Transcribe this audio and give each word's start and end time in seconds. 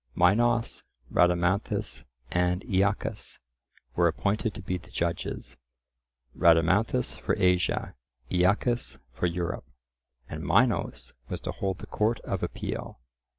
Minos, 0.15 0.83
Rhadamanthus, 1.13 2.05
and 2.31 2.63
Aeacus 2.65 3.39
were 3.95 4.07
appointed 4.07 4.55
to 4.55 4.61
be 4.63 4.79
the 4.79 4.89
judges; 4.89 5.57
Rhadamanthus 6.35 7.19
for 7.19 7.35
Asia, 7.37 7.93
Aeacus 8.31 8.97
for 9.13 9.27
Europe, 9.27 9.69
and 10.27 10.43
Minos 10.43 11.13
was 11.29 11.39
to 11.41 11.51
hold 11.51 11.77
the 11.77 11.85
court 11.85 12.19
of 12.21 12.41
appeal. 12.41 12.99